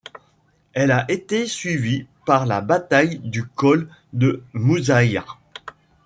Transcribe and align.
Elle 0.73 0.89
a 0.89 1.05
été 1.11 1.45
suivie 1.45 2.07
par 2.25 2.47
la 2.47 2.61
Bataille 2.61 3.19
du 3.19 3.43
col 3.45 3.87
de 4.13 4.41
Mouzaïa. 4.53 5.23